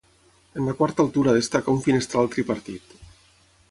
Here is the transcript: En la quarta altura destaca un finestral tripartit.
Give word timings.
En 0.59 0.65
la 0.69 0.73
quarta 0.79 1.03
altura 1.07 1.37
destaca 1.37 1.77
un 1.77 1.85
finestral 1.89 2.35
tripartit. 2.39 3.01